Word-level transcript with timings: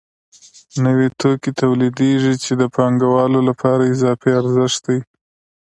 نوي 0.85 1.07
توکي 1.19 1.51
تولیدېږي 1.61 2.33
چې 2.43 2.51
د 2.61 2.63
پانګوالو 2.75 3.39
لپاره 3.49 3.89
اضافي 3.93 4.29
ارزښت 4.41 4.79
دی 4.87 4.99